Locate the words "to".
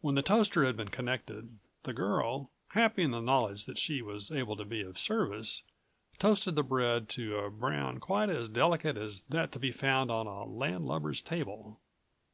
4.56-4.64, 7.10-7.36, 9.52-9.58